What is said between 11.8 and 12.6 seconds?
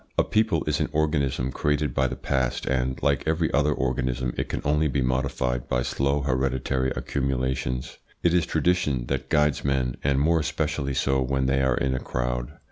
a crowd.